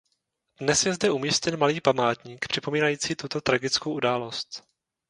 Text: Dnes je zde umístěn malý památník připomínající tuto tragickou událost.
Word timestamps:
Dnes 0.59 0.85
je 0.85 0.93
zde 0.93 1.11
umístěn 1.11 1.57
malý 1.59 1.81
památník 1.81 2.45
připomínající 2.49 3.15
tuto 3.15 3.41
tragickou 3.41 3.93
událost. 3.93 4.63